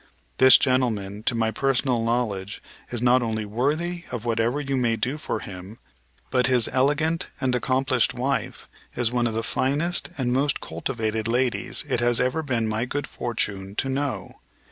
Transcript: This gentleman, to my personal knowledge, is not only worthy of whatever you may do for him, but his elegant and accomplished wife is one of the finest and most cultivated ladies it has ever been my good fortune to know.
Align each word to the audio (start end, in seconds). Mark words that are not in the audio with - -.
This 0.39 0.57
gentleman, 0.57 1.21
to 1.25 1.35
my 1.35 1.51
personal 1.51 2.03
knowledge, 2.03 2.63
is 2.89 3.03
not 3.03 3.21
only 3.21 3.45
worthy 3.45 4.05
of 4.11 4.25
whatever 4.25 4.59
you 4.59 4.75
may 4.75 4.95
do 4.95 5.19
for 5.19 5.41
him, 5.41 5.77
but 6.31 6.47
his 6.47 6.67
elegant 6.73 7.27
and 7.39 7.53
accomplished 7.53 8.15
wife 8.15 8.67
is 8.95 9.11
one 9.11 9.27
of 9.27 9.35
the 9.35 9.43
finest 9.43 10.09
and 10.17 10.33
most 10.33 10.59
cultivated 10.59 11.27
ladies 11.27 11.85
it 11.87 11.99
has 11.99 12.19
ever 12.19 12.41
been 12.41 12.67
my 12.67 12.85
good 12.85 13.05
fortune 13.05 13.75
to 13.75 13.89
know. 13.89 14.37